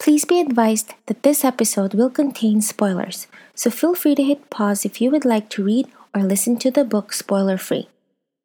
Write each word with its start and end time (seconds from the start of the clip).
Please 0.00 0.24
be 0.24 0.40
advised 0.40 0.94
that 1.06 1.22
this 1.22 1.44
episode 1.44 1.92
will 1.92 2.08
contain 2.08 2.62
spoilers, 2.62 3.26
so 3.54 3.68
feel 3.68 3.94
free 3.94 4.14
to 4.14 4.22
hit 4.24 4.48
pause 4.48 4.86
if 4.86 4.98
you 4.98 5.10
would 5.10 5.26
like 5.26 5.50
to 5.50 5.62
read 5.62 5.88
or 6.14 6.22
listen 6.22 6.56
to 6.56 6.70
the 6.70 6.86
book 6.86 7.12
spoiler 7.12 7.58
free. 7.58 7.86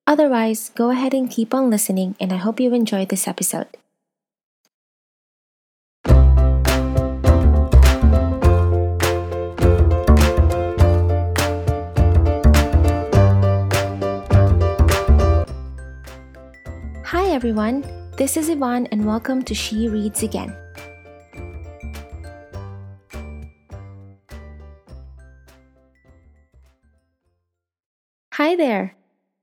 Otherwise, 0.06 0.72
go 0.76 0.90
ahead 0.90 1.14
and 1.14 1.32
keep 1.32 1.54
on 1.54 1.70
listening, 1.70 2.14
and 2.20 2.34
I 2.34 2.36
hope 2.36 2.60
you 2.60 2.74
enjoyed 2.74 3.08
this 3.08 3.26
episode. 3.26 3.68
Hi 17.06 17.32
everyone, 17.32 17.86
this 18.18 18.36
is 18.36 18.50
Yvonne, 18.50 18.88
and 18.88 19.06
welcome 19.06 19.42
to 19.44 19.56
She 19.56 19.88
Reads 19.88 20.22
Again. 20.22 20.54
Hi 28.46 28.56
there! 28.56 28.94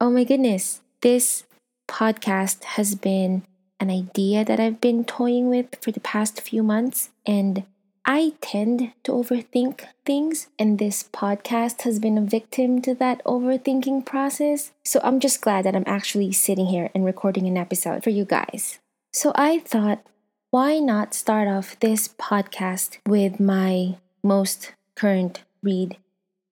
Oh 0.01 0.11
my 0.11 0.23
goodness, 0.23 0.81
this 1.01 1.43
podcast 1.89 2.63
has 2.79 2.95
been 2.95 3.43
an 3.81 3.91
idea 3.91 4.45
that 4.45 4.61
I've 4.61 4.81
been 4.81 5.03
toying 5.03 5.49
with 5.49 5.75
for 5.81 5.91
the 5.91 5.99
past 5.99 6.41
few 6.41 6.63
months, 6.63 7.11
and 7.27 7.65
I 8.07 8.35
tend 8.41 8.93
to 9.03 9.11
overthink 9.11 9.87
things, 10.07 10.47
and 10.57 10.79
this 10.79 11.03
podcast 11.03 11.83
has 11.83 11.99
been 11.99 12.17
a 12.17 12.21
victim 12.21 12.81
to 12.83 12.95
that 12.95 13.25
overthinking 13.25 14.07
process. 14.07 14.71
So 14.85 15.01
I'm 15.03 15.19
just 15.19 15.41
glad 15.41 15.65
that 15.65 15.75
I'm 15.75 15.83
actually 15.85 16.31
sitting 16.31 16.67
here 16.67 16.89
and 16.95 17.05
recording 17.05 17.49
an 17.49 17.57
episode 17.57 18.05
for 18.05 18.11
you 18.11 18.25
guys. 18.25 18.79
So 19.13 19.33
I 19.35 19.59
thought, 19.59 20.07
why 20.53 20.79
not 20.79 21.13
start 21.13 21.49
off 21.49 21.77
this 21.81 22.07
podcast 22.07 22.99
with 23.05 23.41
my 23.41 23.97
most 24.23 24.75
current 24.95 25.43
read, 25.61 25.97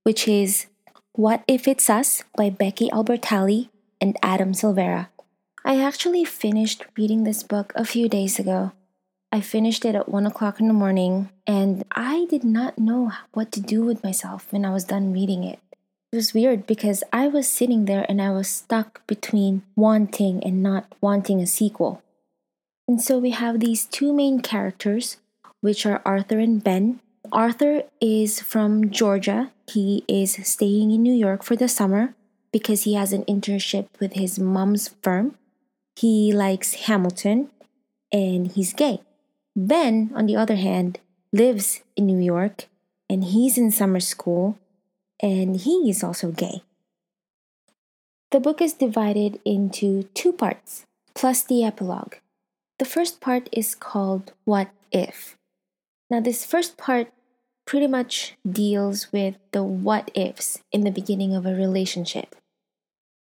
which 0.03 0.27
is 0.27 0.67
What 1.13 1.43
If 1.49 1.69
It's 1.69 1.91
Us 1.91 2.23
by 2.37 2.51
Becky 2.51 2.89
Albertalli 2.91 3.69
and 4.01 4.17
Adam 4.23 4.53
Silvera. 4.53 5.09
I 5.65 5.83
actually 5.83 6.25
finished 6.25 6.87
reading 6.97 7.25
this 7.25 7.43
book 7.43 7.73
a 7.75 7.85
few 7.85 8.09
days 8.09 8.39
ago 8.39 8.73
I 9.33 9.41
finished 9.41 9.85
it 9.85 9.95
at 9.95 10.09
one 10.09 10.27
o'clock 10.27 10.59
in 10.59 10.67
the 10.67 10.75
morning, 10.75 11.31
and 11.47 11.85
I 11.93 12.27
did 12.29 12.43
not 12.43 12.81
know 12.81 13.13
what 13.33 13.53
to 13.53 13.61
do 13.61 13.85
with 13.85 14.03
myself 14.03 14.49
when 14.51 14.65
I 14.65 14.73
was 14.73 14.85
done 14.85 15.13
reading 15.13 15.45
it. 15.45 15.61
It 16.11 16.17
was 16.17 16.35
weird 16.35 16.67
because 16.67 17.05
I 17.13 17.29
was 17.29 17.47
sitting 17.47 17.85
there 17.85 18.05
and 18.09 18.21
I 18.21 18.31
was 18.31 18.49
stuck 18.49 19.07
between 19.07 19.63
wanting 19.77 20.43
and 20.43 20.65
not 20.65 20.93
wanting 21.01 21.41
a 21.41 21.47
sequel. 21.47 22.03
And 22.89 23.01
so 23.01 23.19
we 23.19 23.31
have 23.31 23.61
these 23.61 23.87
two 23.87 24.13
main 24.13 24.41
characters, 24.41 25.19
which 25.61 25.87
are 25.87 26.03
Arthur 26.05 26.41
and 26.41 26.63
Ben. 26.63 26.99
Arthur 27.33 27.85
is 28.01 28.41
from 28.41 28.91
Georgia. 28.91 29.53
He 29.69 30.05
is 30.09 30.35
staying 30.43 30.91
in 30.91 31.03
New 31.03 31.15
York 31.15 31.43
for 31.43 31.55
the 31.55 31.69
summer 31.69 32.15
because 32.51 32.85
he 32.85 32.95
has 32.95 33.13
an 33.13 33.25
internship 33.25 33.87
with 34.01 34.15
his 34.15 34.39
mom's 34.39 34.89
firm. 35.03 35.37
He 35.97 36.33
likes 36.33 36.87
Hamilton 36.87 37.51
and 38.11 38.51
he's 38.51 38.73
gay. 38.73 39.01
Ben, 39.55 40.11
on 40.15 40.27
the 40.27 40.37
other 40.37 40.57
hand, 40.57 40.99
lives 41.33 41.83
in 41.95 42.07
New 42.07 42.19
York 42.19 42.67
and 43.09 43.25
he's 43.25 43.59
in 43.59 43.71
summer 43.71 44.01
school 44.01 44.59
and 45.21 45.57
he 45.57 45.91
is 45.91 46.03
also 46.03 46.33
gay. 46.33 46.63
The 48.31 48.41
book 48.41 48.63
is 48.63 48.73
divided 48.73 49.41
into 49.45 50.05
two 50.15 50.33
parts, 50.33 50.85
plus 51.15 51.43
the 51.43 51.65
epilogue. 51.65 52.15
The 52.79 52.85
first 52.85 53.21
part 53.21 53.49
is 53.53 53.75
called 53.75 54.33
What 54.45 54.71
If. 54.91 55.37
Now, 56.11 56.19
this 56.19 56.45
first 56.45 56.77
part 56.77 57.13
pretty 57.65 57.87
much 57.87 58.35
deals 58.45 59.13
with 59.13 59.37
the 59.53 59.63
what 59.63 60.11
ifs 60.15 60.59
in 60.73 60.81
the 60.81 60.91
beginning 60.91 61.37
of 61.37 61.47
a 61.47 61.55
relationship. 61.55 62.35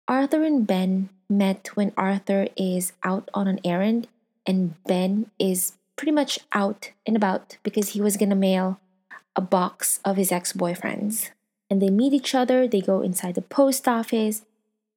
Arthur 0.05 0.43
and 0.43 0.67
Ben 0.67 1.07
met 1.29 1.69
when 1.75 1.93
Arthur 1.95 2.49
is 2.57 2.91
out 3.03 3.29
on 3.33 3.47
an 3.47 3.61
errand 3.63 4.09
and 4.45 4.75
Ben 4.83 5.31
is 5.39 5.73
pretty 5.95 6.11
much 6.11 6.39
out 6.51 6.91
and 7.07 7.15
about 7.15 7.57
because 7.63 7.89
he 7.89 8.01
was 8.01 8.17
gonna 8.17 8.35
mail 8.35 8.81
a 9.33 9.41
box 9.41 10.01
of 10.03 10.17
his 10.17 10.31
ex 10.31 10.51
boyfriends. 10.51 11.29
And 11.69 11.81
they 11.81 11.89
meet 11.89 12.11
each 12.11 12.35
other, 12.35 12.67
they 12.67 12.81
go 12.81 13.01
inside 13.01 13.35
the 13.35 13.41
post 13.41 13.87
office, 13.87 14.41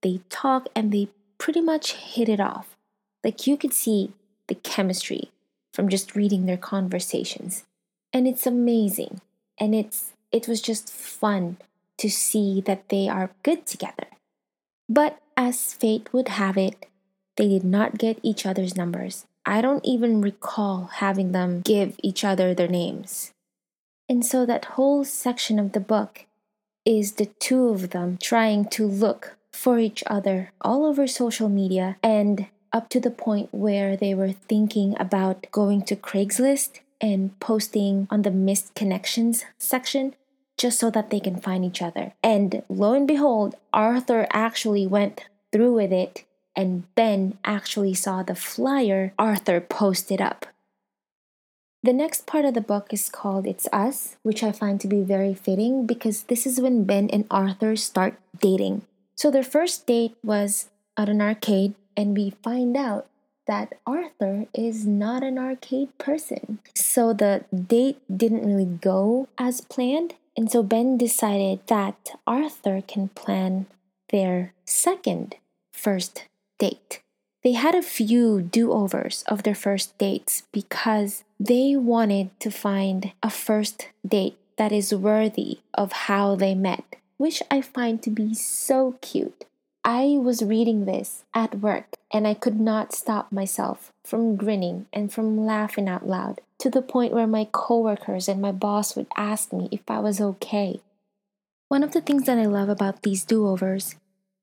they 0.03 0.22
talk, 0.28 0.68
and 0.74 0.91
they 0.91 1.08
pretty 1.38 1.60
much 1.60 1.92
hit 1.92 2.28
it 2.28 2.41
off. 2.41 2.76
Like 3.22 3.47
you 3.47 3.56
could 3.56 3.72
see 3.72 4.12
the 4.48 4.56
chemistry 4.56 5.30
from 5.72 5.88
just 5.88 6.16
reading 6.16 6.47
their 6.47 6.56
conversations. 6.56 7.64
And 8.16 8.27
it's 8.27 8.47
amazing. 8.47 9.21
And 9.60 9.75
it's 9.75 10.15
it 10.32 10.49
was 10.49 10.62
just 10.62 10.91
fun 10.91 11.59
to 11.99 12.09
see 12.09 12.62
that 12.62 12.88
they 12.88 13.10
are 13.10 13.37
good 13.43 13.66
together. 13.66 14.09
But 14.88 15.19
as 15.37 15.75
fate 15.75 16.09
would 16.15 16.28
have 16.28 16.56
it, 16.56 16.87
they 17.37 17.49
did 17.49 17.65
not 17.65 17.99
get 17.99 18.19
each 18.22 18.47
other's 18.47 18.75
numbers 18.75 19.27
I 19.44 19.60
don't 19.60 19.84
even 19.84 20.22
recall 20.22 20.91
having 20.94 21.32
them 21.32 21.60
give 21.60 21.94
each 22.03 22.25
other 22.25 22.53
their 22.53 22.69
names. 22.69 23.32
And 24.09 24.25
so 24.25 24.47
that 24.47 24.77
whole 24.77 25.04
section 25.04 25.60
of 25.60 25.72
the 25.72 25.81
book 25.81 26.25
is 26.87 27.12
the 27.12 27.27
two 27.27 27.69
of 27.69 27.91
them 27.91 28.19
trying 28.21 28.65
to 28.71 28.87
look 28.87 29.37
for 29.53 29.78
each 29.78 30.03
other 30.06 30.53
all 30.62 30.87
over 30.87 31.06
social 31.06 31.50
media 31.50 31.97
and 32.03 32.47
up 32.72 32.88
to 32.88 32.98
the 32.98 33.10
point 33.10 33.48
where 33.53 33.97
they 33.97 34.15
were 34.15 34.33
thinking 34.33 34.97
about 34.98 35.47
going 35.53 35.83
to 35.83 35.97
Craigslist 35.97 36.81
and 37.00 37.38
posting 37.40 38.06
on 38.10 38.22
the 38.22 38.30
missed 38.30 38.74
connections 38.74 39.44
section 39.58 40.14
just 40.56 40.78
so 40.78 40.90
that 40.90 41.10
they 41.10 41.20
can 41.20 41.38
find 41.38 41.64
each 41.64 41.82
other. 41.82 42.14
And 42.22 42.62
lo 42.68 42.94
and 42.94 43.06
behold, 43.06 43.54
Arthur 43.72 44.26
actually 44.32 44.86
went 44.86 45.24
through 45.52 45.74
with 45.74 45.92
it 45.92 46.24
and 46.56 46.92
Ben 46.94 47.38
actually 47.44 47.94
saw 47.94 48.22
the 48.22 48.34
flyer 48.34 49.12
Arthur 49.18 49.60
posted 49.60 50.20
up. 50.22 50.46
The 51.82 51.92
next 51.92 52.26
part 52.26 52.44
of 52.44 52.54
the 52.54 52.60
book 52.60 52.92
is 52.92 53.10
called 53.10 53.46
It's 53.46 53.68
Us, 53.72 54.16
which 54.22 54.42
I 54.42 54.50
find 54.50 54.80
to 54.80 54.88
be 54.88 55.02
very 55.02 55.34
fitting 55.34 55.86
because 55.86 56.24
this 56.24 56.46
is 56.46 56.60
when 56.60 56.84
Ben 56.84 57.08
and 57.10 57.26
Arthur 57.30 57.76
start 57.76 58.18
dating. 58.40 58.82
So 59.14 59.30
their 59.30 59.44
first 59.44 59.86
date 59.86 60.16
was 60.24 60.68
at 60.96 61.08
an 61.08 61.20
arcade, 61.20 61.74
and 61.96 62.16
we 62.16 62.30
find 62.42 62.76
out 62.76 63.06
that 63.46 63.74
Arthur 63.86 64.46
is 64.54 64.86
not 64.86 65.22
an 65.22 65.38
arcade 65.38 65.96
person. 65.98 66.58
So 66.74 67.12
the 67.12 67.44
date 67.54 68.00
didn't 68.14 68.46
really 68.46 68.66
go 68.66 69.28
as 69.38 69.60
planned. 69.60 70.14
And 70.36 70.50
so 70.50 70.62
Ben 70.62 70.98
decided 70.98 71.60
that 71.68 72.10
Arthur 72.26 72.82
can 72.86 73.08
plan 73.08 73.66
their 74.10 74.52
second 74.64 75.36
first 75.72 76.24
date. 76.58 77.00
They 77.42 77.52
had 77.52 77.74
a 77.74 77.82
few 77.82 78.42
do 78.42 78.72
overs 78.72 79.22
of 79.28 79.44
their 79.44 79.54
first 79.54 79.96
dates 79.98 80.42
because 80.52 81.22
they 81.38 81.76
wanted 81.76 82.30
to 82.40 82.50
find 82.50 83.12
a 83.22 83.30
first 83.30 83.88
date 84.06 84.36
that 84.56 84.72
is 84.72 84.94
worthy 84.94 85.60
of 85.72 85.92
how 86.10 86.34
they 86.34 86.54
met, 86.54 86.96
which 87.18 87.42
I 87.50 87.60
find 87.60 88.02
to 88.02 88.10
be 88.10 88.34
so 88.34 88.96
cute. 89.00 89.44
I 89.88 90.19
was 90.20 90.42
reading 90.42 90.84
this 90.84 91.22
at 91.32 91.60
work 91.60 91.94
and 92.12 92.26
I 92.26 92.34
could 92.34 92.58
not 92.58 92.92
stop 92.92 93.30
myself 93.30 93.92
from 94.04 94.34
grinning 94.34 94.86
and 94.92 95.12
from 95.12 95.47
laughing 95.47 95.88
out 95.88 96.04
loud 96.04 96.41
to 96.58 96.69
the 96.69 96.82
point 96.82 97.12
where 97.12 97.28
my 97.28 97.47
coworkers 97.52 98.26
and 98.26 98.42
my 98.42 98.50
boss 98.50 98.97
would 98.97 99.06
ask 99.16 99.52
me 99.52 99.69
if 99.70 99.82
I 99.86 100.00
was 100.00 100.20
okay. 100.20 100.80
One 101.69 101.84
of 101.84 101.92
the 101.92 102.00
things 102.00 102.24
that 102.24 102.36
I 102.36 102.47
love 102.47 102.69
about 102.69 103.02
these 103.02 103.22
do 103.22 103.47
overs 103.47 103.94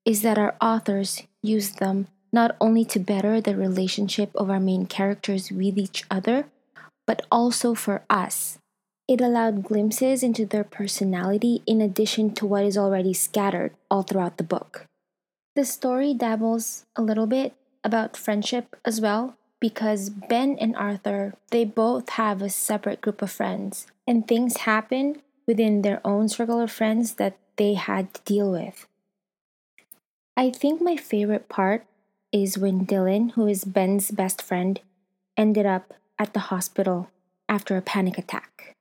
is 0.06 0.22
that 0.22 0.38
our 0.38 0.54
authors 0.62 1.24
use 1.42 1.72
them 1.72 2.06
not 2.32 2.56
only 2.58 2.86
to 2.86 2.98
better 2.98 3.38
the 3.42 3.54
relationship 3.54 4.30
of 4.36 4.48
our 4.48 4.60
main 4.60 4.86
characters 4.86 5.52
with 5.52 5.76
each 5.76 6.04
other, 6.10 6.46
but 7.06 7.20
also 7.30 7.74
for 7.74 8.02
us. 8.08 8.56
It 9.06 9.20
allowed 9.20 9.64
glimpses 9.64 10.22
into 10.22 10.46
their 10.46 10.64
personality 10.64 11.62
in 11.66 11.82
addition 11.82 12.32
to 12.36 12.46
what 12.46 12.64
is 12.64 12.78
already 12.78 13.12
scattered 13.12 13.74
all 13.90 14.04
throughout 14.04 14.38
the 14.38 14.42
book. 14.42 14.86
The 15.54 15.64
story 15.64 16.14
dabbles 16.14 16.84
a 16.96 17.02
little 17.02 17.26
bit 17.26 17.54
about 17.84 18.16
friendship 18.16 18.76
as 18.84 19.00
well 19.00 19.36
because 19.60 20.10
Ben 20.10 20.58
and 20.60 20.74
Arthur, 20.74 21.34
they 21.50 21.64
both 21.64 22.10
have 22.10 22.42
a 22.42 22.50
separate 22.50 23.00
group 23.00 23.22
of 23.22 23.30
friends 23.30 23.86
and 24.06 24.26
things 24.26 24.68
happen 24.68 25.22
within 25.46 25.82
their 25.82 26.00
own 26.04 26.28
circle 26.28 26.60
of 26.60 26.72
friends 26.72 27.14
that 27.14 27.36
they 27.56 27.74
had 27.74 28.12
to 28.14 28.22
deal 28.22 28.50
with. 28.50 28.86
I 30.36 30.50
think 30.50 30.82
my 30.82 30.96
favorite 30.96 31.48
part 31.48 31.86
is 32.32 32.58
when 32.58 32.84
Dylan, 32.84 33.32
who 33.32 33.46
is 33.46 33.64
Ben's 33.64 34.10
best 34.10 34.42
friend, 34.42 34.80
ended 35.36 35.66
up 35.66 35.94
at 36.18 36.34
the 36.34 36.50
hospital 36.50 37.10
after 37.48 37.76
a 37.76 37.82
panic 37.82 38.18
attack. 38.18 38.74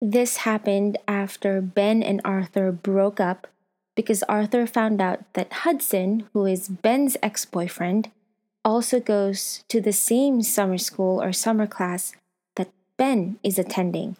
This 0.00 0.38
happened 0.38 0.98
after 1.08 1.60
Ben 1.60 2.02
and 2.02 2.20
Arthur 2.24 2.70
broke 2.70 3.18
up 3.18 3.48
because 3.94 4.22
Arthur 4.24 4.66
found 4.66 5.00
out 5.00 5.20
that 5.34 5.52
Hudson, 5.52 6.24
who 6.32 6.46
is 6.46 6.68
Ben's 6.68 7.16
ex 7.22 7.44
boyfriend, 7.44 8.10
also 8.64 9.00
goes 9.00 9.64
to 9.68 9.80
the 9.80 9.92
same 9.92 10.42
summer 10.42 10.78
school 10.78 11.22
or 11.22 11.32
summer 11.32 11.66
class 11.66 12.12
that 12.56 12.70
Ben 12.96 13.38
is 13.42 13.58
attending. 13.58 14.16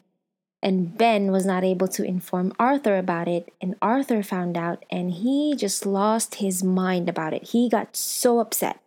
And 0.62 0.96
Ben 0.96 1.32
was 1.32 1.44
not 1.44 1.64
able 1.64 1.88
to 1.88 2.04
inform 2.04 2.52
Arthur 2.58 2.96
about 2.96 3.26
it, 3.26 3.52
and 3.60 3.74
Arthur 3.82 4.22
found 4.22 4.56
out 4.56 4.84
and 4.90 5.10
he 5.10 5.56
just 5.56 5.84
lost 5.84 6.36
his 6.36 6.62
mind 6.62 7.08
about 7.08 7.34
it. 7.34 7.48
He 7.48 7.68
got 7.68 7.96
so 7.96 8.38
upset. 8.38 8.80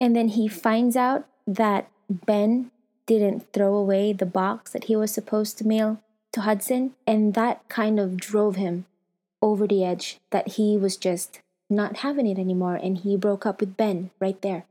And 0.00 0.16
then 0.16 0.28
he 0.28 0.48
finds 0.48 0.96
out 0.96 1.26
that 1.46 1.88
Ben 2.08 2.70
didn't 3.06 3.52
throw 3.52 3.74
away 3.74 4.12
the 4.12 4.26
box 4.26 4.72
that 4.72 4.84
he 4.84 4.96
was 4.96 5.12
supposed 5.12 5.58
to 5.58 5.66
mail 5.66 6.00
to 6.32 6.42
Hudson, 6.42 6.94
and 7.06 7.34
that 7.34 7.68
kind 7.68 8.00
of 8.00 8.16
drove 8.16 8.56
him 8.56 8.86
over 9.42 9.66
the 9.66 9.84
edge 9.84 10.18
that 10.30 10.48
he 10.48 10.76
was 10.76 10.96
just 10.96 11.40
not 11.68 11.98
having 11.98 12.26
it 12.26 12.38
anymore 12.38 12.74
and 12.74 12.98
he 12.98 13.16
broke 13.16 13.46
up 13.46 13.60
with 13.60 13.76
Ben 13.76 14.10
right 14.20 14.40
there. 14.42 14.64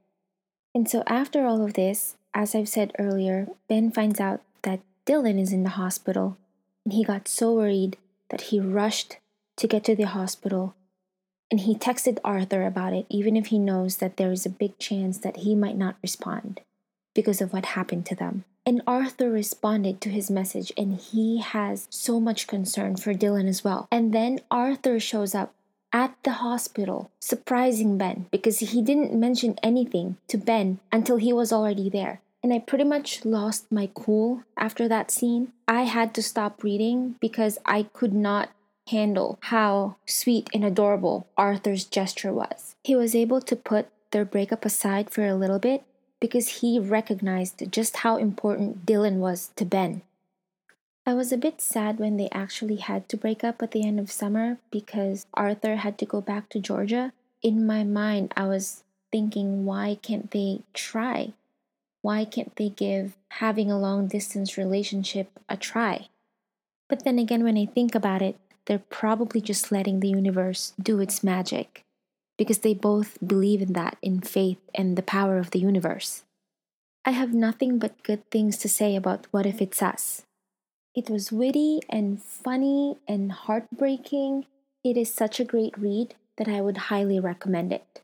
And 0.76 0.90
so 0.90 1.04
after 1.08 1.46
all 1.46 1.64
of 1.64 1.74
this, 1.74 2.16
as 2.34 2.54
I've 2.54 2.70
said 2.70 2.94
earlier, 3.00 3.48
Ben 3.68 3.92
finds 3.92 4.20
out 4.20 4.42
that 4.64 4.82
Dylan 5.06 5.40
is 5.40 5.52
in 5.52 5.64
the 5.64 5.70
hospital 5.70 6.38
and 6.86 6.94
he 6.94 7.04
got 7.04 7.28
so 7.28 7.54
worried 7.54 7.98
that 8.30 8.42
he 8.42 8.60
rushed 8.60 9.18
to 9.58 9.68
get 9.68 9.84
to 9.86 9.96
the 9.96 10.04
hospital 10.04 10.76
and 11.52 11.62
he 11.62 11.74
texted 11.76 12.20
Arthur 12.24 12.66
about 12.66 12.94
it 12.94 13.06
even 13.10 13.36
if 13.36 13.48
he 13.48 13.58
knows 13.58 13.98
that 13.98 14.18
there 14.18 14.32
is 14.32 14.46
a 14.46 14.50
big 14.50 14.78
chance 14.78 15.18
that 15.20 15.38
he 15.38 15.56
might 15.56 15.78
not 15.78 15.96
respond 16.04 16.62
because 17.14 17.42
of 17.42 17.54
what 17.54 17.78
happened 17.78 18.06
to 18.08 18.16
them. 18.16 18.44
And 18.66 18.82
Arthur 18.86 19.32
responded 19.32 20.00
to 20.02 20.10
his 20.10 20.30
message 20.30 20.72
and 20.78 20.96
he 20.96 21.40
has 21.40 21.88
so 21.90 22.20
much 22.20 22.48
concern 22.48 22.98
for 22.98 23.14
Dylan 23.14 23.48
as 23.48 23.64
well. 23.64 23.88
And 23.92 24.14
then 24.14 24.42
Arthur 24.52 25.00
shows 25.00 25.34
up 25.34 25.54
at 25.92 26.16
the 26.24 26.34
hospital, 26.34 27.10
surprising 27.20 27.98
Ben 27.98 28.28
because 28.32 28.60
he 28.60 28.82
didn't 28.82 29.14
mention 29.14 29.58
anything 29.64 30.18
to 30.28 30.38
Ben 30.38 30.80
until 30.92 31.18
he 31.18 31.34
was 31.34 31.52
already 31.52 31.90
there. 31.90 32.22
And 32.44 32.54
I 32.54 32.60
pretty 32.60 32.84
much 32.84 33.26
lost 33.26 33.72
my 33.72 33.90
cool 33.94 34.44
after 34.56 34.88
that 34.88 35.12
scene. 35.12 35.52
I 35.68 35.84
had 35.84 36.14
to 36.14 36.24
stop 36.24 36.64
reading 36.64 37.16
because 37.20 37.58
I 37.66 37.84
could 37.92 38.14
not 38.14 38.50
handle 38.88 39.40
how 39.42 39.96
sweet 40.06 40.50
and 40.54 40.64
adorable 40.64 41.28
Arthur's 41.38 41.86
gesture 41.86 42.34
was. 42.34 42.76
He 42.84 42.96
was 42.96 43.16
able 43.16 43.42
to 43.42 43.56
put 43.56 43.88
their 44.12 44.26
breakup 44.26 44.66
aside 44.66 45.10
for 45.10 45.26
a 45.26 45.36
little 45.36 45.60
bit 45.60 45.84
because 46.20 46.60
he 46.60 46.80
recognized 46.80 47.72
just 47.72 47.98
how 47.98 48.18
important 48.18 48.86
Dylan 48.86 49.16
was 49.16 49.52
to 49.56 49.66
Ben. 49.66 50.02
I 51.06 51.14
was 51.14 51.32
a 51.32 51.38
bit 51.38 51.62
sad 51.62 51.98
when 51.98 52.18
they 52.18 52.30
actually 52.32 52.76
had 52.76 53.10
to 53.10 53.18
break 53.18 53.44
up 53.44 53.64
at 53.64 53.72
the 53.72 53.86
end 53.86 54.00
of 54.00 54.12
summer 54.12 54.58
because 54.70 55.26
Arthur 55.34 55.78
had 55.78 55.98
to 56.00 56.06
go 56.06 56.22
back 56.22 56.50
to 56.50 56.60
Georgia. 56.60 57.14
In 57.42 57.66
my 57.66 57.84
mind, 57.84 58.34
I 58.38 58.46
was 58.46 58.84
thinking, 59.12 59.66
why 59.66 59.98
can't 60.02 60.30
they 60.32 60.62
try? 60.74 61.34
Why 62.02 62.26
can't 62.26 62.56
they 62.58 62.70
give 62.70 63.16
having 63.30 63.72
a 63.72 63.80
long 63.80 64.08
distance 64.08 64.58
relationship 64.58 65.40
a 65.50 65.58
try? 65.58 66.10
But 66.88 67.06
then 67.06 67.18
again, 67.18 67.44
when 67.44 67.58
I 67.58 67.66
think 67.66 67.96
about 67.96 68.22
it, 68.22 68.38
they're 68.66 68.80
probably 68.80 69.42
just 69.42 69.72
letting 69.72 70.00
the 70.00 70.10
universe 70.10 70.74
do 70.80 71.00
its 71.00 71.24
magic 71.24 71.84
because 72.40 72.60
they 72.60 72.74
both 72.74 73.20
believe 73.20 73.62
in 73.62 73.74
that, 73.74 73.98
in 74.02 74.22
faith 74.22 74.64
and 74.74 74.96
the 74.96 75.04
power 75.04 75.38
of 75.38 75.52
the 75.52 75.60
universe. 75.60 76.24
I 77.04 77.12
have 77.12 77.34
nothing 77.34 77.78
but 77.80 78.02
good 78.02 78.24
things 78.32 78.56
to 78.60 78.70
say 78.70 78.96
about 78.96 79.28
What 79.32 79.46
If 79.46 79.62
It's 79.62 79.84
Us. 79.84 80.24
It 80.96 81.10
was 81.10 81.34
witty 81.34 81.82
and 81.90 82.24
funny 82.24 82.96
and 83.10 83.34
heartbreaking. 83.34 84.46
It 84.86 84.96
is 84.96 85.14
such 85.14 85.42
a 85.42 85.44
great 85.44 85.78
read 85.78 86.16
that 86.38 86.48
I 86.48 86.62
would 86.62 86.88
highly 86.88 87.20
recommend 87.20 87.74
it. 87.74 88.02